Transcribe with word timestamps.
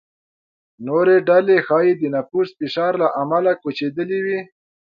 نورې 0.87 1.15
ډلې 1.27 1.57
ښايي 1.67 1.93
د 1.97 2.03
نفوس 2.15 2.49
فشار 2.59 2.93
له 3.01 3.07
امله 3.21 3.51
کوچېدلې 3.61 4.19
وي. 4.25 4.39